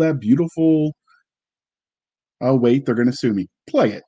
that 0.00 0.20
beautiful. 0.20 0.92
Oh 2.40 2.56
wait, 2.56 2.86
they're 2.86 2.94
going 2.94 3.10
to 3.10 3.16
sue 3.16 3.32
me. 3.32 3.48
Play 3.68 3.92
it. 3.92 4.02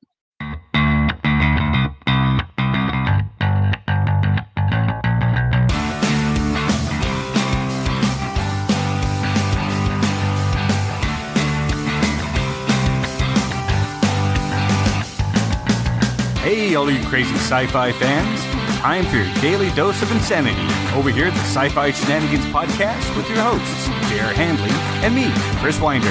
Hey, 16.43 16.75
all 16.75 16.91
you 16.91 17.03
crazy 17.07 17.35
sci 17.37 17.67
fi 17.69 17.93
fans. 17.93 18.52
Time 18.83 19.07
for 19.07 19.15
your 19.15 19.33
daily 19.35 19.71
dose 19.77 20.03
of 20.03 20.11
insanity 20.11 20.61
over 20.99 21.09
here 21.09 21.27
at 21.27 21.35
the 21.35 21.39
Sci 21.39 21.69
Fi 21.69 21.93
Shenanigans 21.93 22.45
Podcast 22.47 23.17
with 23.17 23.29
your 23.29 23.39
hosts, 23.39 23.87
J.R. 24.11 24.33
Handley 24.35 24.73
and 25.07 25.15
me, 25.15 25.31
Chris 25.63 25.79
Winder. 25.79 26.11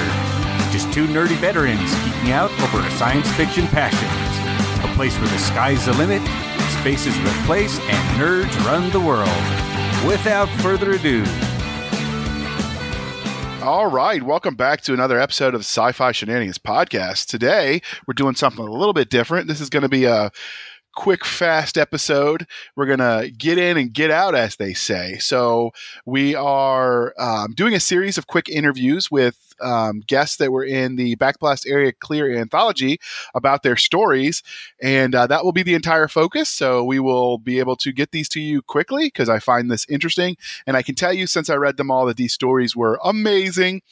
Just 0.72 0.90
two 0.90 1.06
nerdy 1.06 1.36
veterans 1.36 1.92
geeking 1.96 2.32
out 2.32 2.50
over 2.62 2.78
our 2.78 2.90
science 2.92 3.30
fiction 3.32 3.66
passions. 3.66 4.88
A 4.90 4.96
place 4.96 5.14
where 5.18 5.28
the 5.28 5.38
sky's 5.38 5.84
the 5.84 5.92
limit, 5.92 6.22
space 6.80 7.04
is 7.04 7.14
the 7.22 7.42
place, 7.44 7.78
and 7.78 8.18
nerds 8.18 8.64
run 8.64 8.88
the 8.88 9.00
world. 9.00 9.28
Without 10.08 10.48
further 10.62 10.92
ado, 10.92 11.26
all 13.62 13.86
right, 13.86 14.22
welcome 14.22 14.56
back 14.56 14.80
to 14.80 14.94
another 14.94 15.20
episode 15.20 15.54
of 15.54 15.60
Sci-Fi 15.60 16.10
Shenanigans 16.10 16.58
podcast. 16.58 17.26
Today, 17.26 17.82
we're 18.06 18.14
doing 18.14 18.34
something 18.34 18.66
a 18.66 18.72
little 18.72 18.94
bit 18.94 19.10
different. 19.10 19.46
This 19.46 19.60
is 19.60 19.68
going 19.68 19.82
to 19.84 19.90
be 19.90 20.06
a 20.06 20.32
quick, 20.94 21.24
fast 21.24 21.78
episode. 21.78 22.46
We're 22.76 22.86
going 22.86 22.98
to 22.98 23.30
get 23.30 23.58
in 23.58 23.76
and 23.76 23.92
get 23.92 24.10
out, 24.10 24.34
as 24.34 24.56
they 24.56 24.74
say. 24.74 25.18
So, 25.18 25.72
we 26.06 26.34
are 26.34 27.14
um, 27.18 27.52
doing 27.54 27.74
a 27.74 27.80
series 27.80 28.18
of 28.18 28.26
quick 28.26 28.48
interviews 28.48 29.10
with 29.10 29.52
um, 29.62 30.00
guests 30.00 30.36
that 30.36 30.52
were 30.52 30.64
in 30.64 30.96
the 30.96 31.16
Backblast 31.16 31.68
Area 31.68 31.92
Clear 31.92 32.36
anthology 32.36 32.98
about 33.34 33.62
their 33.62 33.76
stories, 33.76 34.42
and 34.80 35.14
uh, 35.14 35.26
that 35.26 35.44
will 35.44 35.52
be 35.52 35.62
the 35.62 35.74
entire 35.74 36.08
focus. 36.08 36.48
So 36.48 36.84
we 36.84 36.98
will 36.98 37.38
be 37.38 37.58
able 37.58 37.76
to 37.76 37.92
get 37.92 38.10
these 38.12 38.28
to 38.30 38.40
you 38.40 38.62
quickly 38.62 39.06
because 39.06 39.28
I 39.28 39.38
find 39.38 39.70
this 39.70 39.86
interesting, 39.88 40.36
and 40.66 40.76
I 40.76 40.82
can 40.82 40.94
tell 40.94 41.12
you 41.12 41.26
since 41.26 41.48
I 41.48 41.54
read 41.54 41.76
them 41.76 41.90
all 41.90 42.06
that 42.06 42.16
these 42.16 42.32
stories 42.32 42.76
were 42.76 42.98
amazing. 43.04 43.82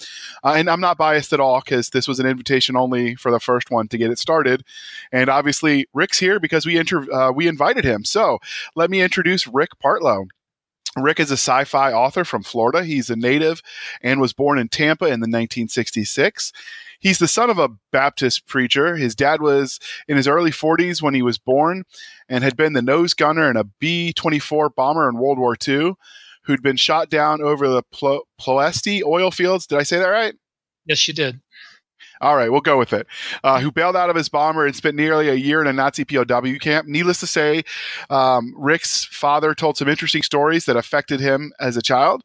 Uh, 0.44 0.54
and 0.56 0.68
I'm 0.68 0.80
not 0.80 0.98
biased 0.98 1.32
at 1.32 1.40
all 1.40 1.60
because 1.60 1.90
this 1.90 2.08
was 2.08 2.20
an 2.20 2.26
invitation 2.26 2.76
only 2.76 3.14
for 3.14 3.30
the 3.30 3.40
first 3.40 3.70
one 3.70 3.88
to 3.88 3.98
get 3.98 4.10
it 4.10 4.18
started, 4.18 4.64
and 5.12 5.30
obviously 5.30 5.86
Rick's 5.94 6.18
here 6.18 6.40
because 6.40 6.66
we 6.66 6.78
inter- 6.90 7.12
uh, 7.12 7.32
we 7.32 7.48
invited 7.48 7.84
him. 7.84 8.04
So 8.04 8.38
let 8.74 8.90
me 8.90 9.00
introduce 9.00 9.46
Rick 9.46 9.70
Partlow. 9.82 10.26
Rick 10.96 11.20
is 11.20 11.30
a 11.30 11.34
sci 11.34 11.64
fi 11.64 11.92
author 11.92 12.24
from 12.24 12.42
Florida. 12.42 12.84
He's 12.84 13.10
a 13.10 13.16
native 13.16 13.62
and 14.02 14.20
was 14.20 14.32
born 14.32 14.58
in 14.58 14.68
Tampa 14.68 15.04
in 15.04 15.20
the 15.20 15.26
1966. 15.26 16.52
He's 16.98 17.18
the 17.18 17.28
son 17.28 17.48
of 17.48 17.58
a 17.58 17.70
Baptist 17.92 18.46
preacher. 18.46 18.96
His 18.96 19.14
dad 19.14 19.40
was 19.40 19.78
in 20.08 20.16
his 20.16 20.28
early 20.28 20.50
40s 20.50 21.00
when 21.00 21.14
he 21.14 21.22
was 21.22 21.38
born 21.38 21.84
and 22.28 22.44
had 22.44 22.56
been 22.56 22.74
the 22.74 22.82
nose 22.82 23.14
gunner 23.14 23.48
in 23.48 23.56
a 23.56 23.64
B 23.64 24.12
24 24.12 24.70
bomber 24.70 25.08
in 25.08 25.16
World 25.16 25.38
War 25.38 25.56
II, 25.66 25.94
who'd 26.42 26.62
been 26.62 26.76
shot 26.76 27.08
down 27.08 27.40
over 27.40 27.68
the 27.68 27.82
Plo- 27.94 28.22
Ploesti 28.38 29.02
oil 29.02 29.30
fields. 29.30 29.66
Did 29.66 29.78
I 29.78 29.84
say 29.84 29.98
that 29.98 30.08
right? 30.08 30.34
Yes, 30.84 31.06
you 31.06 31.14
did. 31.14 31.40
All 32.20 32.36
right, 32.36 32.50
we'll 32.50 32.60
go 32.60 32.78
with 32.78 32.92
it. 32.92 33.06
Uh, 33.42 33.60
who 33.60 33.72
bailed 33.72 33.96
out 33.96 34.10
of 34.10 34.16
his 34.16 34.28
bomber 34.28 34.66
and 34.66 34.76
spent 34.76 34.94
nearly 34.94 35.28
a 35.28 35.34
year 35.34 35.60
in 35.60 35.66
a 35.66 35.72
Nazi 35.72 36.04
POW 36.04 36.58
camp. 36.58 36.86
Needless 36.86 37.20
to 37.20 37.26
say, 37.26 37.62
um, 38.10 38.54
Rick's 38.56 39.04
father 39.06 39.54
told 39.54 39.78
some 39.78 39.88
interesting 39.88 40.22
stories 40.22 40.66
that 40.66 40.76
affected 40.76 41.20
him 41.20 41.52
as 41.60 41.76
a 41.76 41.82
child. 41.82 42.22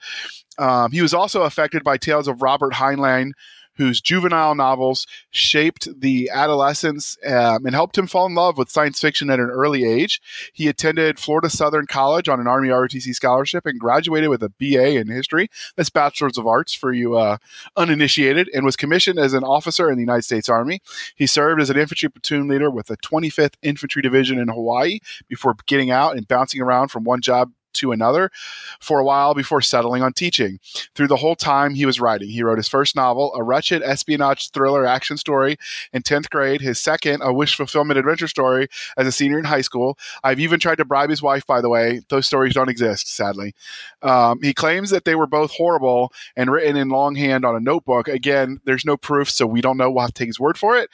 Um, 0.57 0.91
he 0.91 1.01
was 1.01 1.13
also 1.13 1.43
affected 1.43 1.83
by 1.83 1.97
tales 1.97 2.27
of 2.27 2.41
Robert 2.41 2.73
Heinlein, 2.73 3.31
whose 3.77 4.01
juvenile 4.01 4.55
novels 4.55 5.07
shaped 5.31 5.87
the 5.99 6.29
adolescence 6.31 7.17
um, 7.25 7.65
and 7.65 7.75
helped 7.75 7.97
him 7.97 8.07
fall 8.07 8.25
in 8.25 8.35
love 8.35 8.57
with 8.57 8.69
science 8.69 8.99
fiction 8.99 9.29
at 9.29 9.39
an 9.39 9.49
early 9.49 9.83
age. 9.83 10.21
He 10.53 10.67
attended 10.67 11.19
Florida 11.19 11.49
Southern 11.49 11.85
College 11.87 12.29
on 12.29 12.39
an 12.39 12.47
Army 12.47 12.69
ROTC 12.69 13.13
scholarship 13.13 13.65
and 13.65 13.79
graduated 13.79 14.29
with 14.29 14.43
a 14.43 14.49
BA 14.49 14.97
in 14.97 15.07
history. 15.07 15.49
That's 15.75 15.89
Bachelor's 15.89 16.37
of 16.37 16.47
Arts 16.47 16.73
for 16.73 16.93
you 16.93 17.15
uh, 17.15 17.37
uninitiated, 17.75 18.49
and 18.53 18.65
was 18.65 18.75
commissioned 18.75 19.19
as 19.19 19.33
an 19.33 19.43
officer 19.43 19.89
in 19.89 19.95
the 19.95 20.03
United 20.03 20.23
States 20.23 20.49
Army. 20.49 20.81
He 21.15 21.27
served 21.27 21.61
as 21.61 21.69
an 21.69 21.77
infantry 21.77 22.09
platoon 22.09 22.47
leader 22.47 22.69
with 22.69 22.87
the 22.87 22.97
25th 22.97 23.55
Infantry 23.61 24.01
Division 24.01 24.39
in 24.39 24.47
Hawaii 24.47 24.99
before 25.27 25.55
getting 25.65 25.91
out 25.91 26.15
and 26.15 26.27
bouncing 26.27 26.61
around 26.61 26.89
from 26.89 27.03
one 27.03 27.21
job 27.21 27.51
to 27.75 27.91
another 27.91 28.31
for 28.79 28.99
a 28.99 29.03
while 29.03 29.33
before 29.33 29.61
settling 29.61 30.03
on 30.03 30.13
teaching. 30.13 30.59
Through 30.95 31.07
the 31.07 31.15
whole 31.15 31.35
time 31.35 31.73
he 31.73 31.85
was 31.85 31.99
writing, 31.99 32.29
he 32.29 32.43
wrote 32.43 32.57
his 32.57 32.67
first 32.67 32.95
novel, 32.95 33.33
a 33.35 33.43
wretched 33.43 33.81
espionage 33.83 34.51
thriller 34.51 34.85
action 34.85 35.17
story 35.17 35.57
in 35.93 36.01
10th 36.01 36.29
grade, 36.29 36.61
his 36.61 36.79
second, 36.79 37.21
a 37.21 37.33
wish 37.33 37.55
fulfillment 37.55 37.99
adventure 37.99 38.27
story 38.27 38.67
as 38.97 39.07
a 39.07 39.11
senior 39.11 39.39
in 39.39 39.45
high 39.45 39.61
school. 39.61 39.97
I've 40.23 40.39
even 40.39 40.59
tried 40.59 40.77
to 40.77 40.85
bribe 40.85 41.09
his 41.09 41.21
wife, 41.21 41.45
by 41.45 41.61
the 41.61 41.69
way. 41.69 42.01
Those 42.09 42.25
stories 42.25 42.53
don't 42.53 42.69
exist, 42.69 43.13
sadly. 43.13 43.53
Um, 44.01 44.41
he 44.41 44.53
claims 44.53 44.89
that 44.89 45.05
they 45.05 45.15
were 45.15 45.27
both 45.27 45.51
horrible 45.51 46.11
and 46.35 46.51
written 46.51 46.75
in 46.75 46.89
longhand 46.89 47.45
on 47.45 47.55
a 47.55 47.59
notebook. 47.59 48.07
Again, 48.07 48.59
there's 48.65 48.85
no 48.85 48.97
proof, 48.97 49.29
so 49.29 49.45
we 49.45 49.61
don't 49.61 49.77
know. 49.77 49.91
We'll 49.91 50.01
have 50.01 50.13
to 50.13 50.19
take 50.19 50.27
his 50.27 50.39
word 50.39 50.57
for 50.57 50.77
it. 50.77 50.89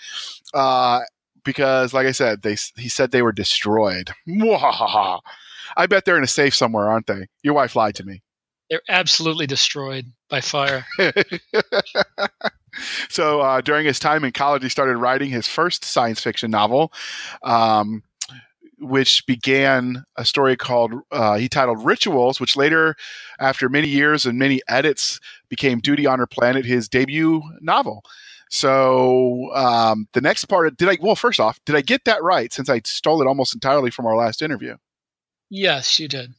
Uh, 0.54 1.02
because, 1.44 1.94
like 1.94 2.08
I 2.08 2.12
said, 2.12 2.42
they 2.42 2.56
he 2.78 2.90
said 2.90 3.12
they 3.12 3.22
were 3.22 3.32
destroyed. 3.32 4.12
I 5.78 5.88
bet 5.88 6.06
they're 6.06 6.18
in 6.18 6.24
a 6.24 6.28
safe 6.28 6.56
somewhere, 6.56 6.90
aren't 6.90 7.08
they? 7.08 7.28
Your 7.44 7.54
wife 7.54 7.76
lied 7.76 7.96
to 7.96 8.06
me. 8.06 8.22
They're 8.70 8.82
absolutely 8.88 9.48
destroyed 9.48 10.06
by 10.30 10.42
fire. 10.42 10.86
so 13.10 13.42
uh, 13.42 13.62
during 13.62 13.86
his 13.86 14.00
time 14.00 14.24
in 14.24 14.32
college, 14.32 14.64
he 14.64 14.70
started 14.70 14.98
writing 14.98 15.30
his 15.30 15.48
first 15.48 15.84
science 15.84 16.22
fiction 16.22 16.52
novel. 16.52 16.94
Um, 17.44 18.04
which 18.82 19.24
began 19.28 20.04
a 20.16 20.26
story 20.26 20.58
called 20.58 20.94
uh, 21.12 21.38
he 21.38 21.48
titled 21.48 21.86
Rituals, 21.86 22.40
which 22.40 22.58
later, 22.58 22.96
after 23.40 23.70
many 23.70 23.88
years 23.88 24.26
and 24.26 24.40
many 24.40 24.60
edits, 24.68 25.20
became 25.50 25.80
Duty, 25.80 26.08
Honor, 26.08 26.26
Planet, 26.26 26.66
his 26.66 26.90
debut 26.90 27.44
novel. 27.62 28.04
So 28.50 29.50
um, 29.54 30.08
the 30.14 30.22
next 30.22 30.46
part, 30.46 30.76
did 30.78 30.90
I? 30.90 30.98
Well, 31.00 31.16
first 31.16 31.40
off, 31.40 31.60
did 31.66 31.76
I 31.76 31.82
get 31.82 32.06
that 32.06 32.24
right? 32.24 32.52
Since 32.52 32.70
I 32.70 32.82
stole 32.84 33.22
it 33.22 33.28
almost 33.28 33.54
entirely 33.54 33.92
from 33.92 34.06
our 34.08 34.16
last 34.16 34.42
interview. 34.42 34.76
Yes, 35.52 36.00
you 36.00 36.08
did. 36.08 36.34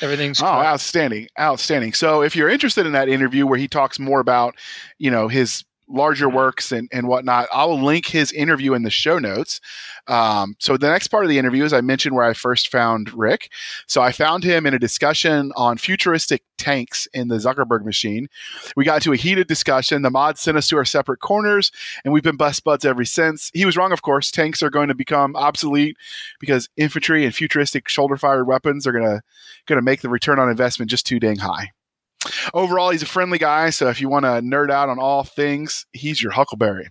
Everything's 0.00 0.40
oh, 0.42 0.46
correct. 0.46 0.66
outstanding, 0.66 1.28
outstanding. 1.38 1.92
So, 1.92 2.22
if 2.22 2.34
you're 2.34 2.48
interested 2.48 2.86
in 2.86 2.92
that 2.92 3.08
interview 3.08 3.46
where 3.46 3.58
he 3.58 3.68
talks 3.68 3.98
more 3.98 4.20
about, 4.20 4.56
you 4.98 5.10
know, 5.10 5.28
his 5.28 5.64
larger 5.88 6.28
works 6.28 6.72
and, 6.72 6.88
and 6.92 7.06
whatnot. 7.06 7.48
I'll 7.52 7.78
link 7.78 8.06
his 8.06 8.32
interview 8.32 8.72
in 8.74 8.82
the 8.82 8.90
show 8.90 9.18
notes. 9.18 9.60
Um, 10.06 10.56
so 10.58 10.76
the 10.76 10.88
next 10.88 11.08
part 11.08 11.24
of 11.24 11.28
the 11.28 11.38
interview 11.38 11.64
is 11.64 11.72
I 11.72 11.80
mentioned 11.80 12.14
where 12.14 12.24
I 12.24 12.32
first 12.32 12.70
found 12.70 13.12
Rick. 13.12 13.50
So 13.86 14.00
I 14.00 14.12
found 14.12 14.42
him 14.42 14.66
in 14.66 14.74
a 14.74 14.78
discussion 14.78 15.52
on 15.54 15.76
futuristic 15.76 16.42
tanks 16.56 17.08
in 17.12 17.28
the 17.28 17.36
Zuckerberg 17.36 17.84
machine. 17.84 18.28
We 18.76 18.84
got 18.84 18.96
into 18.96 19.12
a 19.12 19.16
heated 19.16 19.48
discussion. 19.48 20.02
The 20.02 20.10
mod 20.10 20.38
sent 20.38 20.56
us 20.56 20.68
to 20.68 20.76
our 20.76 20.84
separate 20.84 21.20
corners, 21.20 21.72
and 22.04 22.14
we've 22.14 22.22
been 22.22 22.36
best 22.36 22.64
buds 22.64 22.84
ever 22.84 23.04
since. 23.04 23.50
He 23.52 23.66
was 23.66 23.76
wrong, 23.76 23.92
of 23.92 24.02
course. 24.02 24.30
Tanks 24.30 24.62
are 24.62 24.70
going 24.70 24.88
to 24.88 24.94
become 24.94 25.36
obsolete 25.36 25.96
because 26.40 26.68
infantry 26.76 27.24
and 27.24 27.34
futuristic 27.34 27.88
shoulder-fired 27.88 28.46
weapons 28.46 28.86
are 28.86 28.92
going 28.92 29.20
to 29.66 29.82
make 29.82 30.00
the 30.00 30.08
return 30.08 30.38
on 30.38 30.48
investment 30.48 30.90
just 30.90 31.06
too 31.06 31.18
dang 31.18 31.38
high. 31.38 31.72
Overall, 32.54 32.90
he's 32.90 33.02
a 33.02 33.06
friendly 33.06 33.38
guy. 33.38 33.70
So 33.70 33.88
if 33.88 34.00
you 34.00 34.08
want 34.08 34.24
to 34.24 34.40
nerd 34.42 34.70
out 34.70 34.88
on 34.88 34.98
all 34.98 35.24
things, 35.24 35.86
he's 35.92 36.22
your 36.22 36.32
Huckleberry. 36.32 36.88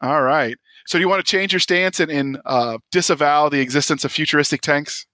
All 0.00 0.22
right. 0.22 0.56
So 0.86 0.98
do 0.98 1.02
you 1.02 1.08
want 1.08 1.24
to 1.24 1.30
change 1.30 1.52
your 1.52 1.60
stance 1.60 2.00
and, 2.00 2.10
and 2.10 2.38
uh, 2.44 2.78
disavow 2.90 3.48
the 3.48 3.60
existence 3.60 4.04
of 4.04 4.12
futuristic 4.12 4.60
tanks? 4.60 5.06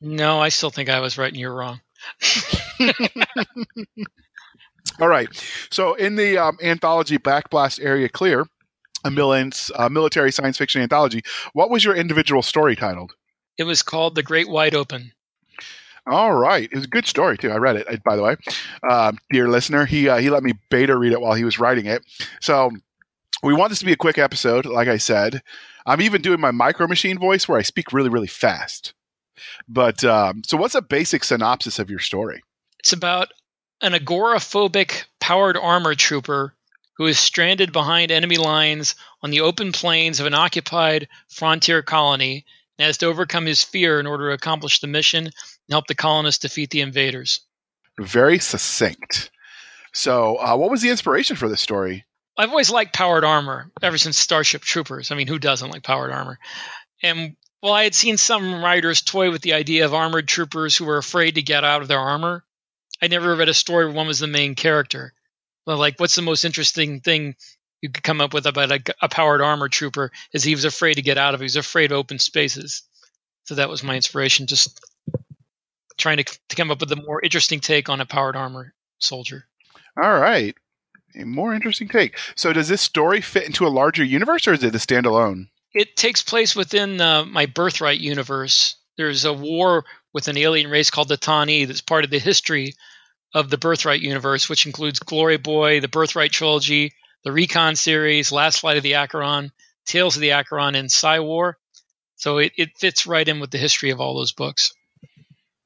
No, 0.00 0.40
I 0.40 0.50
still 0.50 0.70
think 0.70 0.88
I 0.88 1.00
was 1.00 1.16
right 1.16 1.32
and 1.32 1.36
you're 1.36 1.54
wrong. 1.54 1.80
all 5.00 5.08
right. 5.08 5.28
So 5.70 5.94
in 5.94 6.16
the 6.16 6.36
um, 6.36 6.58
anthology 6.62 7.18
Backblast 7.18 7.82
Area 7.82 8.08
Clear, 8.08 8.44
a 9.04 9.08
uh, 9.08 9.88
military 9.88 10.32
science 10.32 10.58
fiction 10.58 10.82
anthology, 10.82 11.22
what 11.52 11.70
was 11.70 11.84
your 11.84 11.94
individual 11.94 12.42
story 12.42 12.76
titled? 12.76 13.14
It 13.56 13.64
was 13.64 13.82
called 13.82 14.14
The 14.14 14.22
Great 14.22 14.48
Wide 14.48 14.74
Open. 14.74 15.12
All 16.06 16.34
right, 16.34 16.68
it 16.70 16.74
was 16.74 16.84
a 16.84 16.88
good 16.88 17.06
story 17.06 17.38
too. 17.38 17.50
I 17.50 17.56
read 17.56 17.76
it, 17.76 18.04
by 18.04 18.16
the 18.16 18.22
way, 18.22 18.36
um, 18.90 19.18
dear 19.30 19.48
listener. 19.48 19.86
He 19.86 20.08
uh, 20.08 20.18
he 20.18 20.28
let 20.28 20.42
me 20.42 20.52
beta 20.70 20.96
read 20.96 21.12
it 21.12 21.20
while 21.20 21.34
he 21.34 21.44
was 21.44 21.58
writing 21.58 21.86
it. 21.86 22.04
So 22.40 22.70
we 23.42 23.54
want 23.54 23.70
this 23.70 23.78
to 23.78 23.86
be 23.86 23.92
a 23.92 23.96
quick 23.96 24.18
episode. 24.18 24.66
Like 24.66 24.88
I 24.88 24.98
said, 24.98 25.42
I'm 25.86 26.02
even 26.02 26.20
doing 26.20 26.40
my 26.40 26.50
micro 26.50 26.86
machine 26.86 27.18
voice 27.18 27.48
where 27.48 27.58
I 27.58 27.62
speak 27.62 27.92
really 27.92 28.10
really 28.10 28.26
fast. 28.26 28.92
But 29.66 30.04
um, 30.04 30.42
so, 30.44 30.56
what's 30.56 30.74
a 30.74 30.82
basic 30.82 31.24
synopsis 31.24 31.78
of 31.78 31.90
your 31.90 31.98
story? 32.00 32.42
It's 32.78 32.92
about 32.92 33.32
an 33.80 33.92
agoraphobic 33.92 35.04
powered 35.20 35.56
armor 35.56 35.94
trooper 35.94 36.54
who 36.96 37.06
is 37.06 37.18
stranded 37.18 37.72
behind 37.72 38.10
enemy 38.10 38.36
lines 38.36 38.94
on 39.22 39.30
the 39.30 39.40
open 39.40 39.72
plains 39.72 40.20
of 40.20 40.26
an 40.26 40.34
occupied 40.34 41.08
frontier 41.28 41.82
colony 41.82 42.44
and 42.78 42.86
has 42.86 42.98
to 42.98 43.06
overcome 43.06 43.46
his 43.46 43.62
fear 43.62 43.98
in 43.98 44.06
order 44.06 44.28
to 44.28 44.34
accomplish 44.34 44.80
the 44.80 44.86
mission 44.86 45.30
and 45.68 45.74
help 45.74 45.86
the 45.86 45.94
colonists 45.94 46.40
defeat 46.40 46.70
the 46.70 46.80
invaders. 46.80 47.40
Very 47.98 48.38
succinct. 48.38 49.30
So, 49.92 50.36
uh, 50.36 50.56
what 50.56 50.70
was 50.70 50.82
the 50.82 50.90
inspiration 50.90 51.36
for 51.36 51.48
this 51.48 51.60
story? 51.60 52.04
I've 52.36 52.50
always 52.50 52.70
liked 52.70 52.94
powered 52.94 53.24
armor 53.24 53.70
ever 53.80 53.96
since 53.96 54.18
Starship 54.18 54.62
Troopers. 54.62 55.12
I 55.12 55.14
mean, 55.14 55.28
who 55.28 55.38
doesn't 55.38 55.70
like 55.70 55.84
powered 55.84 56.10
armor? 56.10 56.38
And 57.02 57.36
well, 57.62 57.72
I 57.72 57.84
had 57.84 57.94
seen 57.94 58.16
some 58.16 58.62
writers 58.62 59.02
toy 59.02 59.30
with 59.30 59.42
the 59.42 59.54
idea 59.54 59.86
of 59.86 59.94
armored 59.94 60.28
troopers 60.28 60.76
who 60.76 60.84
were 60.84 60.98
afraid 60.98 61.36
to 61.36 61.42
get 61.42 61.64
out 61.64 61.80
of 61.80 61.88
their 61.88 61.98
armor. 61.98 62.44
I 63.00 63.08
never 63.08 63.34
read 63.34 63.48
a 63.48 63.54
story 63.54 63.86
where 63.86 63.94
one 63.94 64.06
was 64.06 64.18
the 64.18 64.26
main 64.26 64.54
character. 64.54 65.14
Well, 65.66 65.78
like, 65.78 65.98
what's 65.98 66.14
the 66.14 66.22
most 66.22 66.44
interesting 66.44 67.00
thing 67.00 67.36
you 67.80 67.88
could 67.88 68.02
come 68.02 68.20
up 68.20 68.34
with 68.34 68.46
about 68.46 68.70
a, 68.70 68.82
a 69.00 69.08
powered 69.08 69.40
armor 69.40 69.68
trooper? 69.68 70.10
Is 70.32 70.44
he 70.44 70.54
was 70.54 70.66
afraid 70.66 70.94
to 70.94 71.02
get 71.02 71.16
out 71.16 71.32
of. 71.32 71.40
He 71.40 71.44
was 71.44 71.56
afraid 71.56 71.90
of 71.90 71.96
open 71.96 72.18
spaces. 72.18 72.82
So 73.44 73.54
that 73.54 73.70
was 73.70 73.82
my 73.82 73.96
inspiration. 73.96 74.46
Just 74.46 74.83
trying 75.98 76.18
to, 76.18 76.24
to 76.24 76.56
come 76.56 76.70
up 76.70 76.80
with 76.80 76.92
a 76.92 76.96
more 76.96 77.20
interesting 77.22 77.60
take 77.60 77.88
on 77.88 78.00
a 78.00 78.06
powered 78.06 78.36
armor 78.36 78.74
soldier. 78.98 79.46
All 80.00 80.18
right, 80.18 80.54
a 81.14 81.24
more 81.24 81.54
interesting 81.54 81.88
take. 81.88 82.18
So, 82.34 82.52
does 82.52 82.68
this 82.68 82.80
story 82.80 83.20
fit 83.20 83.46
into 83.46 83.66
a 83.66 83.68
larger 83.68 84.04
universe, 84.04 84.48
or 84.48 84.54
is 84.54 84.64
it 84.64 84.74
a 84.74 84.78
standalone? 84.78 85.48
It 85.72 85.96
takes 85.96 86.22
place 86.22 86.54
within 86.54 87.00
uh, 87.00 87.24
my 87.24 87.46
birthright 87.46 88.00
universe. 88.00 88.76
There's 88.96 89.24
a 89.24 89.32
war 89.32 89.84
with 90.12 90.28
an 90.28 90.38
alien 90.38 90.70
race 90.70 90.90
called 90.90 91.08
the 91.08 91.18
Tahni 91.18 91.66
that's 91.66 91.80
part 91.80 92.04
of 92.04 92.10
the 92.10 92.20
history 92.20 92.74
of 93.34 93.50
the 93.50 93.58
Birthright 93.58 94.00
universe, 94.00 94.48
which 94.48 94.64
includes 94.64 95.00
Glory 95.00 95.36
Boy, 95.36 95.80
the 95.80 95.88
Birthright 95.88 96.30
trilogy, 96.30 96.92
the 97.24 97.32
Recon 97.32 97.74
series, 97.74 98.30
Last 98.30 98.60
Flight 98.60 98.76
of 98.76 98.84
the 98.84 98.94
Acheron, 98.94 99.50
Tales 99.86 100.14
of 100.14 100.22
the 100.22 100.32
Acheron, 100.32 100.76
and 100.76 100.90
Psy 100.90 101.18
War. 101.18 101.58
So 102.16 102.38
it, 102.38 102.52
it 102.56 102.78
fits 102.78 103.06
right 103.06 103.26
in 103.26 103.40
with 103.40 103.50
the 103.50 103.58
history 103.58 103.90
of 103.90 104.00
all 104.00 104.14
those 104.14 104.32
books. 104.32 104.72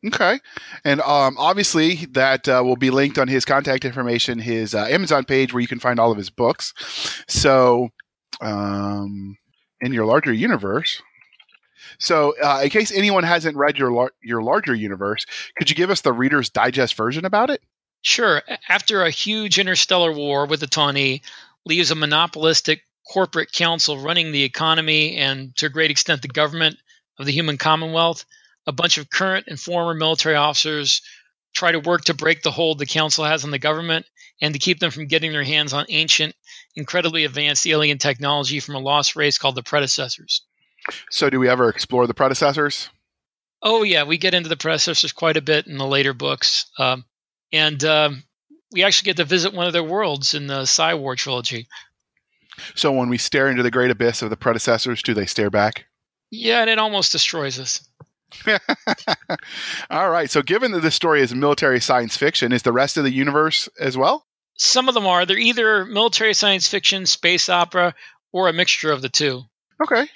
Okay, 0.07 0.39
and 0.85 1.01
um, 1.01 1.37
obviously 1.39 2.07
that 2.13 2.49
uh, 2.49 2.63
will 2.65 2.77
be 2.77 2.91
linked 2.91 3.19
on 3.19 3.27
his 3.27 3.45
contact 3.45 3.85
information, 3.85 4.39
his 4.39 4.73
uh, 4.73 4.85
Amazon 4.85 5.25
page, 5.25 5.53
where 5.53 5.61
you 5.61 5.67
can 5.67 5.81
find 5.81 5.99
all 5.99 6.13
of 6.13 6.19
his 6.19 6.31
books. 6.31 6.73
So, 7.27 7.89
um, 8.41 9.37
in 9.81 9.93
your 9.93 10.07
larger 10.07 10.33
universe. 10.33 11.03
So, 11.99 12.35
uh, 12.43 12.61
in 12.63 12.71
case 12.71 12.93
anyone 12.93 13.25
hasn't 13.25 13.57
read 13.57 13.77
your 13.77 13.93
lar- 13.93 14.13
your 14.23 14.41
larger 14.41 14.75
universe, 14.75 15.27
could 15.57 15.69
you 15.69 15.75
give 15.75 15.91
us 15.91 16.03
the 16.03 16.13
Reader's 16.13 16.51
Digest 16.51 16.95
version 16.95 17.25
about 17.25 17.51
it? 17.51 17.61
Sure. 18.03 18.43
After 18.69 19.03
a 19.03 19.11
huge 19.11 19.59
interstellar 19.59 20.13
war 20.13 20.47
with 20.47 20.61
the 20.61 20.67
Tahni 20.67 21.23
leaves 21.67 21.91
a 21.91 21.97
monopolistic 21.97 22.83
corporate 23.13 23.53
council 23.53 23.99
running 23.99 24.31
the 24.31 24.45
economy 24.45 25.17
and, 25.17 25.57
to 25.57 25.67
a 25.67 25.71
great 25.71 25.91
extent, 25.91 26.23
the 26.23 26.29
government 26.29 26.77
of 27.19 27.27
the 27.27 27.33
human 27.33 27.59
commonwealth, 27.59 28.25
a 28.69 28.73
bunch 28.73 28.99
of 28.99 29.11
current 29.11 29.47
and 29.49 29.59
former 29.59 29.95
military 29.95 30.37
officers 30.37 31.01
try 31.55 31.73
to 31.73 31.81
work 31.81 32.05
to 32.05 32.15
break 32.15 32.43
the 32.43 32.51
hold 32.51 32.79
the 32.79 32.87
council 32.87 33.25
has 33.25 33.43
on 33.43 33.51
the 33.51 33.59
government 33.59 34.07
and 34.43 34.53
to 34.53 34.61
keep 34.61 34.79
them 34.79 34.91
from 34.91 35.07
getting 35.07 35.33
their 35.33 35.43
hands 35.43 35.73
on 35.73 35.87
ancient, 35.89 36.35
incredibly 36.77 37.25
advanced 37.25 37.67
alien 37.67 37.97
technology 37.97 38.61
from 38.61 38.75
a 38.75 38.79
lost 38.79 39.17
race 39.17 39.39
called 39.39 39.55
the 39.55 39.63
predecessors. 39.63 40.43
So, 41.11 41.31
do 41.31 41.41
we 41.41 41.49
ever 41.49 41.69
explore 41.71 42.07
the 42.07 42.15
predecessors? 42.15 42.91
Oh, 43.63 43.83
yeah, 43.83 44.05
we 44.05 44.19
get 44.19 44.35
into 44.35 44.51
the 44.51 44.57
predecessors 44.57 45.13
quite 45.13 45.39
a 45.39 45.43
bit 45.43 45.67
in 45.67 45.79
the 45.79 45.87
later 45.87 46.13
books. 46.13 46.67
Um, 46.79 47.07
and 47.53 47.83
um, 47.85 48.23
we 48.71 48.85
actually 48.85 49.07
get 49.07 49.17
to 49.17 49.25
visit 49.25 49.55
one 49.55 49.67
of 49.67 49.73
their 49.73 49.83
worlds 49.83 50.35
in 50.35 50.47
the 50.47 50.67
Psy 50.67 50.95
War 50.95 51.17
trilogy. 51.17 51.67
So, 52.75 52.93
when 52.93 53.09
we 53.09 53.19
stare 53.19 53.49
into 53.49 53.63
the 53.63 53.71
great 53.71 53.91
abyss 53.91 54.21
of 54.21 54.31
the 54.31 54.37
predecessors, 54.37 55.03
do 55.03 55.15
they 55.15 55.27
stare 55.27 55.51
back? 55.51 55.87
Yeah, 56.31 56.61
and 56.61 56.71
it 56.71 56.79
almost 56.79 57.13
destroys 57.13 57.59
us. 57.59 57.89
All 59.91 60.11
right. 60.11 60.31
So, 60.31 60.43
given 60.43 60.73
that 60.73 60.81
this 60.81 60.95
story 60.95 61.23
is 61.23 61.35
military 61.35 61.81
science 61.81 62.17
fiction, 62.17 62.53
is 62.53 62.63
the 62.63 62.73
rest 62.73 62.97
of 62.97 63.05
the 63.05 63.13
universe 63.13 63.69
as 63.81 63.97
well? 63.97 64.27
Some 64.57 64.89
of 64.89 64.95
them 64.95 65.07
are. 65.07 65.25
They're 65.25 65.39
either 65.39 65.85
military 65.85 66.35
science 66.35 66.67
fiction, 66.67 67.07
space 67.07 67.49
opera, 67.49 67.95
or 68.33 68.49
a 68.49 68.53
mixture 68.53 68.91
of 68.91 69.03
the 69.03 69.09
two. 69.09 69.43
Okay. 69.83 70.07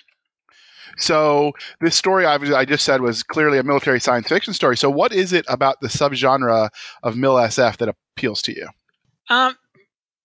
So, 0.99 1.53
this 1.81 1.97
story 1.97 2.27
I 2.27 2.65
just 2.65 2.85
said 2.85 3.01
was 3.01 3.23
clearly 3.23 3.59
a 3.59 3.63
military 3.63 4.01
science 4.01 4.29
fiction 4.29 4.53
story. 4.53 4.77
So, 4.77 4.91
what 4.91 5.13
is 5.13 5.33
it 5.33 5.47
about 5.49 5.81
the 5.81 5.89
subgenre 5.89 6.69
of 7.03 7.17
Mil 7.17 7.35
SF 7.35 7.79
that 7.79 7.95
appeals 8.17 8.43
to 8.43 8.53
you? 8.53 8.69
Um, 9.31 9.57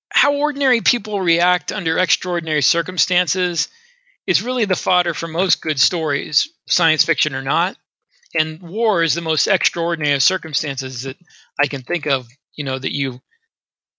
how 0.09 0.35
ordinary 0.35 0.81
people 0.81 1.21
react 1.21 1.71
under 1.71 1.97
extraordinary 1.97 2.61
circumstances 2.61 3.69
is 4.27 4.43
really 4.43 4.65
the 4.65 4.75
fodder 4.75 5.13
for 5.13 5.27
most 5.27 5.61
good 5.61 5.79
stories, 5.79 6.49
science 6.67 7.03
fiction 7.03 7.33
or 7.33 7.41
not. 7.41 7.77
And 8.37 8.61
war 8.61 9.01
is 9.01 9.13
the 9.13 9.21
most 9.21 9.47
extraordinary 9.47 10.15
of 10.15 10.21
circumstances 10.21 11.03
that 11.03 11.17
I 11.59 11.67
can 11.67 11.81
think 11.81 12.05
of. 12.05 12.27
You 12.53 12.65
know 12.65 12.77
that 12.77 12.93
you 12.93 13.21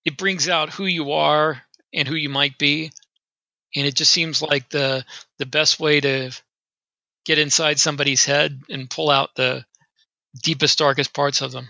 it 0.05 0.19
brings 0.19 0.49
out 0.49 0.73
who 0.73 0.85
you 0.85 1.13
are 1.13 1.63
and 1.95 2.07
who 2.07 2.15
you 2.15 2.29
might 2.29 2.59
be, 2.59 2.93
and 3.75 3.87
it 3.87 3.95
just 3.95 4.13
seems 4.13 4.43
like 4.43 4.69
the 4.69 5.05
the 5.39 5.47
best 5.47 5.81
way 5.81 6.01
to 6.01 6.31
get 7.25 7.39
inside 7.39 7.79
somebody's 7.81 8.25
head 8.25 8.63
and 8.69 8.91
pull 8.91 9.11
out 9.11 9.35
the 9.35 9.65
deepest, 10.43 10.79
darkest 10.79 11.15
parts 11.15 11.41
of 11.41 11.53
them. 11.53 11.69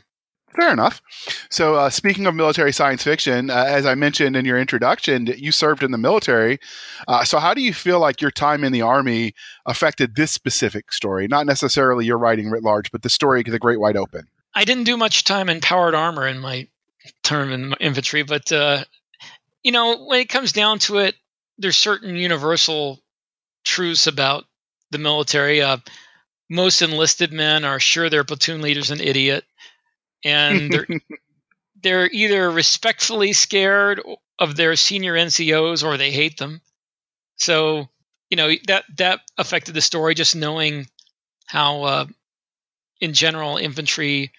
Fair 0.54 0.72
enough. 0.72 1.02
So, 1.50 1.74
uh, 1.74 1.90
speaking 1.90 2.26
of 2.26 2.34
military 2.34 2.72
science 2.72 3.02
fiction, 3.02 3.50
uh, 3.50 3.64
as 3.68 3.86
I 3.86 3.94
mentioned 3.94 4.34
in 4.34 4.44
your 4.44 4.58
introduction, 4.58 5.26
you 5.26 5.52
served 5.52 5.82
in 5.82 5.90
the 5.90 5.98
military. 5.98 6.58
Uh, 7.06 7.22
so, 7.24 7.38
how 7.38 7.54
do 7.54 7.60
you 7.60 7.74
feel 7.74 8.00
like 8.00 8.20
your 8.20 8.30
time 8.30 8.64
in 8.64 8.72
the 8.72 8.82
Army 8.82 9.34
affected 9.66 10.16
this 10.16 10.32
specific 10.32 10.92
story? 10.92 11.28
Not 11.28 11.46
necessarily 11.46 12.06
your 12.06 12.18
writing 12.18 12.50
writ 12.50 12.62
large, 12.62 12.90
but 12.90 13.02
the 13.02 13.10
story, 13.10 13.40
of 13.40 13.46
The 13.46 13.58
Great 13.58 13.78
Wide 13.78 13.96
Open. 13.96 14.26
I 14.54 14.64
didn't 14.64 14.84
do 14.84 14.96
much 14.96 15.24
time 15.24 15.48
in 15.48 15.60
powered 15.60 15.94
armor 15.94 16.26
in 16.26 16.40
my 16.40 16.66
term 17.22 17.52
in 17.52 17.74
infantry, 17.78 18.22
but, 18.22 18.50
uh, 18.50 18.84
you 19.62 19.70
know, 19.70 20.06
when 20.06 20.20
it 20.20 20.28
comes 20.28 20.52
down 20.52 20.78
to 20.80 20.98
it, 20.98 21.14
there's 21.58 21.76
certain 21.76 22.16
universal 22.16 23.00
truths 23.64 24.06
about 24.06 24.44
the 24.90 24.98
military. 24.98 25.60
Uh, 25.60 25.76
most 26.50 26.80
enlisted 26.80 27.32
men 27.32 27.64
are 27.64 27.78
sure 27.78 28.08
their 28.08 28.24
platoon 28.24 28.62
leader's 28.62 28.90
an 28.90 29.00
idiot 29.00 29.44
and 30.24 30.72
they're 30.72 30.88
they're 31.82 32.10
either 32.10 32.50
respectfully 32.50 33.32
scared 33.32 34.02
of 34.38 34.56
their 34.56 34.76
senior 34.76 35.14
NCOs 35.14 35.84
or 35.84 35.96
they 35.96 36.10
hate 36.10 36.38
them. 36.38 36.60
So 37.36 37.88
you 38.30 38.36
know 38.36 38.50
that 38.68 38.84
that 38.98 39.20
affected 39.38 39.74
the 39.74 39.80
story. 39.82 40.14
Just 40.14 40.36
knowing 40.36 40.86
how, 41.46 41.82
uh, 41.84 42.06
in 43.00 43.14
general, 43.14 43.56
infantry 43.58 44.32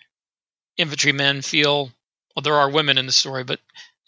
infantrymen 0.77 1.41
feel. 1.41 1.91
Well, 2.35 2.43
there 2.43 2.55
are 2.55 2.69
women 2.71 2.97
in 2.97 3.05
the 3.05 3.11
story, 3.11 3.43
but 3.43 3.59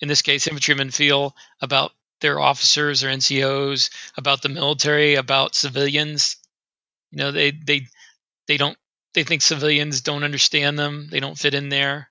in 0.01 0.07
this 0.07 0.21
case, 0.21 0.47
infantrymen 0.47 0.91
feel 0.91 1.35
about 1.61 1.91
their 2.21 2.39
officers 2.39 3.03
or 3.03 3.09
NCOs, 3.09 3.89
about 4.17 4.41
the 4.41 4.49
military, 4.49 5.15
about 5.15 5.55
civilians. 5.55 6.37
You 7.11 7.19
know, 7.19 7.31
they 7.31 7.51
they 7.51 7.87
they 8.47 8.57
don't 8.57 8.77
they 9.13 9.23
think 9.23 9.41
civilians 9.41 10.01
don't 10.01 10.23
understand 10.23 10.79
them. 10.79 11.07
They 11.09 11.19
don't 11.19 11.37
fit 11.37 11.53
in 11.53 11.69
there. 11.69 12.09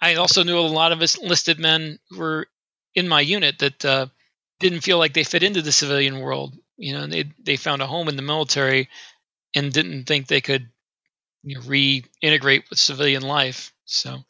I 0.00 0.14
also 0.14 0.44
knew 0.44 0.58
a 0.58 0.60
lot 0.60 0.92
of 0.92 1.02
enlisted 1.02 1.58
men 1.58 1.98
who 2.10 2.18
were 2.18 2.48
in 2.94 3.08
my 3.08 3.20
unit 3.20 3.58
that 3.58 3.84
uh, 3.84 4.06
didn't 4.60 4.80
feel 4.80 4.98
like 4.98 5.12
they 5.12 5.24
fit 5.24 5.42
into 5.42 5.62
the 5.62 5.72
civilian 5.72 6.20
world. 6.20 6.56
You 6.76 6.94
know, 6.94 7.06
they 7.06 7.24
they 7.42 7.56
found 7.56 7.82
a 7.82 7.86
home 7.86 8.08
in 8.08 8.16
the 8.16 8.22
military 8.22 8.88
and 9.54 9.72
didn't 9.72 10.04
think 10.04 10.26
they 10.26 10.40
could 10.40 10.68
you 11.42 11.56
know, 11.56 11.62
reintegrate 11.62 12.70
with 12.70 12.78
civilian 12.78 13.22
life. 13.22 13.72
So 13.84 14.24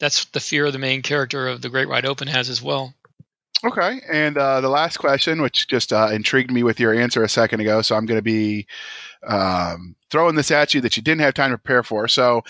that's 0.00 0.24
the 0.26 0.40
fear 0.40 0.70
the 0.70 0.78
main 0.78 1.02
character 1.02 1.48
of 1.48 1.62
the 1.62 1.68
Great 1.68 1.88
Wide 1.88 2.06
Open 2.06 2.28
has 2.28 2.48
as 2.50 2.60
well. 2.60 2.94
Okay, 3.64 4.00
and 4.12 4.36
uh, 4.36 4.60
the 4.60 4.68
last 4.68 4.98
question, 4.98 5.40
which 5.40 5.66
just 5.68 5.90
uh, 5.90 6.10
intrigued 6.12 6.50
me 6.50 6.62
with 6.62 6.78
your 6.78 6.92
answer 6.92 7.22
a 7.22 7.28
second 7.30 7.60
ago, 7.60 7.80
so 7.80 7.96
I'm 7.96 8.04
going 8.04 8.18
to 8.18 8.22
be 8.22 8.66
um, 9.26 9.96
throwing 10.10 10.34
this 10.34 10.50
at 10.50 10.74
you 10.74 10.82
that 10.82 10.98
you 10.98 11.02
didn't 11.02 11.22
have 11.22 11.32
time 11.32 11.50
to 11.50 11.56
prepare 11.56 11.82
for. 11.82 12.06
So, 12.06 12.42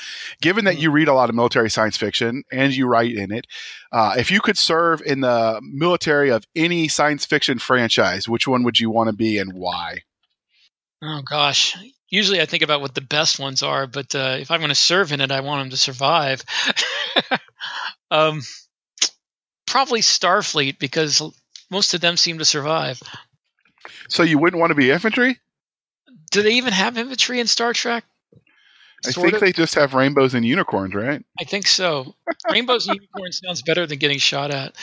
given 0.43 0.65
that 0.65 0.79
you 0.79 0.91
read 0.91 1.07
a 1.07 1.15
lot 1.15 1.29
of 1.29 1.37
military 1.37 1.71
science 1.71 1.97
fiction 1.97 2.43
and 2.51 2.75
you 2.75 2.89
write 2.89 3.15
in 3.15 3.31
it, 3.31 3.47
uh, 3.93 4.15
if 4.19 4.33
you 4.33 4.41
could 4.41 4.59
serve 4.59 5.03
in 5.03 5.21
the 5.21 5.61
military 5.63 6.31
of 6.31 6.45
any 6.57 6.89
science 6.89 7.25
fiction 7.25 7.61
franchise, 7.61 8.29
which 8.29 8.49
one 8.49 8.65
would 8.65 8.81
you 8.81 8.91
want 8.91 9.09
to 9.09 9.15
be 9.15 9.39
and 9.39 9.53
why? 9.53 9.99
Oh 11.01 11.23
gosh, 11.23 11.77
usually 12.09 12.41
I 12.41 12.47
think 12.47 12.65
about 12.65 12.81
what 12.81 12.97
the 12.97 13.01
best 13.01 13.39
ones 13.39 13.63
are, 13.63 13.87
but 13.87 14.13
uh, 14.17 14.39
if 14.41 14.51
I'm 14.51 14.59
going 14.61 14.71
to 14.71 14.75
serve 14.75 15.13
in 15.13 15.21
it, 15.21 15.31
I 15.31 15.41
want 15.41 15.63
them 15.63 15.71
to 15.71 15.77
survive. 15.77 16.43
um, 18.11 18.41
probably 19.75 20.03
Starfleet 20.03 20.79
because 20.79 21.21
most 21.69 21.95
of 21.95 22.01
them 22.01 22.17
seem 22.17 22.39
to 22.39 22.45
survive. 22.45 23.03
So 24.09 24.23
you 24.23 24.39
wouldn't 24.39 24.61
want 24.61 24.71
to 24.71 24.77
be 24.77 24.93
infantry? 24.93 25.41
Do 26.31 26.43
they 26.43 26.53
even 26.53 26.73
have 26.73 26.97
infantry 26.97 27.41
in 27.41 27.49
Star 27.49 27.73
Trek? 27.73 28.05
I 29.05 29.11
think 29.11 29.33
of? 29.33 29.41
they 29.41 29.53
just 29.53 29.75
have 29.75 29.93
rainbows 29.93 30.33
and 30.33 30.47
unicorns, 30.47 30.95
right? 30.95 31.25
I 31.41 31.45
think 31.45 31.67
so. 31.67 32.15
Rainbows 32.49 32.87
and 32.87 32.95
unicorns 32.95 33.41
sounds 33.45 33.63
better 33.63 33.85
than 33.85 33.99
getting 33.99 34.19
shot 34.19 34.53
at. 34.53 34.77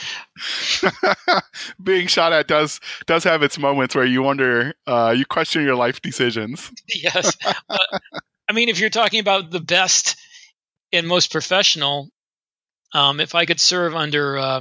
Being 1.82 2.06
shot 2.06 2.34
at 2.34 2.46
does 2.46 2.78
does 3.06 3.24
have 3.24 3.42
its 3.42 3.58
moments 3.58 3.94
where 3.94 4.04
you 4.04 4.22
wonder, 4.22 4.74
uh, 4.86 5.14
you 5.16 5.24
question 5.24 5.64
your 5.64 5.74
life 5.74 6.02
decisions. 6.02 6.70
yes, 6.94 7.34
uh, 7.70 7.98
I 8.46 8.52
mean, 8.52 8.68
if 8.68 8.78
you're 8.78 8.90
talking 8.90 9.20
about 9.20 9.50
the 9.50 9.60
best 9.60 10.16
and 10.92 11.08
most 11.08 11.32
professional, 11.32 12.10
um, 12.92 13.20
if 13.20 13.34
I 13.34 13.46
could 13.46 13.58
serve 13.58 13.96
under 13.96 14.36
uh, 14.36 14.60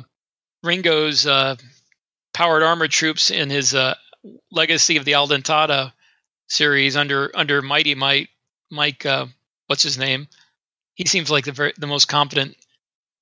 Ringo's 0.63 1.25
uh, 1.25 1.55
powered 2.33 2.63
armor 2.63 2.87
troops 2.87 3.31
in 3.31 3.49
his 3.49 3.73
uh, 3.73 3.95
Legacy 4.51 4.97
of 4.97 5.05
the 5.05 5.13
Aldenata 5.13 5.93
series 6.47 6.95
under 6.95 7.31
under 7.33 7.61
Mighty 7.61 7.95
Mike 7.95 8.29
Mike 8.69 9.05
uh, 9.05 9.25
what's 9.67 9.83
his 9.83 9.97
name? 9.97 10.27
He 10.93 11.05
seems 11.05 11.31
like 11.31 11.45
the 11.45 11.51
very, 11.51 11.73
the 11.77 11.87
most 11.87 12.05
competent 12.05 12.55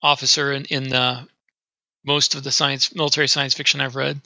officer 0.01 0.51
in 0.51 0.65
in 0.65 0.93
uh, 0.93 1.25
most 2.05 2.36
of 2.36 2.43
the 2.43 2.51
science 2.51 2.93
military 2.93 3.27
science 3.27 3.53
fiction 3.53 3.81
I've 3.81 3.96
read. 3.96 4.19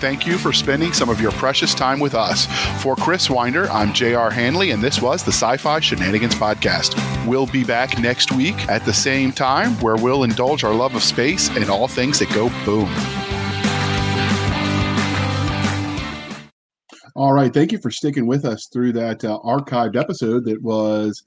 Thank 0.00 0.26
you 0.26 0.38
for 0.38 0.52
spending 0.52 0.92
some 0.92 1.10
of 1.10 1.20
your 1.20 1.30
precious 1.32 1.74
time 1.74 2.00
with 2.00 2.14
us. 2.14 2.46
For 2.82 2.96
Chris 2.96 3.28
Winder, 3.28 3.70
I'm 3.70 3.92
J.R. 3.92 4.30
Handley, 4.30 4.70
and 4.70 4.82
this 4.82 5.02
was 5.02 5.22
the 5.22 5.32
Sci 5.32 5.58
Fi 5.58 5.78
Shenanigans 5.80 6.34
Podcast. 6.34 6.96
We'll 7.26 7.46
be 7.46 7.64
back 7.64 7.98
next 7.98 8.32
week 8.32 8.56
at 8.68 8.84
the 8.84 8.92
same 8.92 9.30
time 9.30 9.72
where 9.80 9.96
we'll 9.96 10.24
indulge 10.24 10.64
our 10.64 10.74
love 10.74 10.94
of 10.94 11.02
space 11.02 11.48
and 11.50 11.68
all 11.68 11.86
things 11.86 12.18
that 12.18 12.30
go 12.30 12.48
boom. 12.64 12.88
All 17.14 17.32
right. 17.34 17.52
Thank 17.52 17.72
you 17.72 17.78
for 17.78 17.90
sticking 17.90 18.26
with 18.26 18.46
us 18.46 18.68
through 18.72 18.92
that 18.94 19.22
uh, 19.24 19.38
archived 19.44 19.96
episode 19.96 20.44
that 20.46 20.62
was 20.62 21.22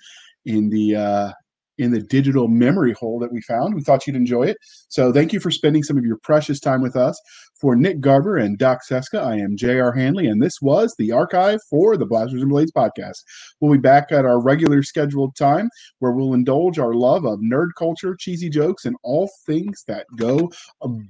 in 0.46 0.70
the 0.70 0.96
uh, 0.96 1.32
in 1.78 1.92
the 1.92 2.02
digital 2.02 2.48
memory 2.48 2.94
hole 2.94 3.20
that 3.20 3.32
we 3.32 3.42
found. 3.42 3.74
We 3.74 3.82
thought 3.82 4.06
you'd 4.06 4.16
enjoy 4.16 4.44
it. 4.44 4.58
So 4.90 5.12
thank 5.12 5.34
you 5.34 5.40
for 5.40 5.52
spending 5.52 5.84
some 5.84 5.98
of 5.98 6.06
your 6.06 6.18
precious 6.18 6.60
time 6.60 6.82
with 6.82 6.96
us. 6.96 7.20
For 7.60 7.76
Nick 7.76 8.02
Garber 8.02 8.36
and 8.36 8.58
Doc 8.58 8.84
Cisca, 8.84 9.22
I 9.22 9.36
am 9.38 9.56
J.R. 9.56 9.94
Handley, 9.94 10.28
and 10.28 10.42
this 10.42 10.62
was 10.62 10.94
the 10.98 11.14
archive 11.14 11.62
for 11.70 11.96
the 11.96 12.06
Blasters 12.06 12.42
and 12.42 12.50
Blades 12.50 12.74
podcast. 12.74 13.20
We'll 13.62 13.72
be 13.72 13.80
back 13.80 14.12
at 14.12 14.26
our 14.26 14.42
regular 14.42 14.84
scheduled 14.84 15.36
time 15.38 15.70
where 16.00 16.12
we'll 16.12 16.34
indulge 16.34 16.78
our 16.78 16.94
love 16.94 17.26
of 17.26 17.40
nerd 17.40 17.70
culture, 17.78 18.18
cheesy 18.20 18.50
jokes, 18.50 18.84
and 18.84 18.98
all 19.02 19.30
things 19.46 19.86
that 19.88 20.08
go 20.18 20.52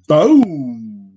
boom. 0.07 1.12